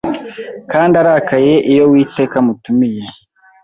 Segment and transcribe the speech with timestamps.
[0.71, 3.05] Kandi arakaye iyo Uwiteka amutumiye